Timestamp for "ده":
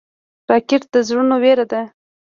1.71-1.81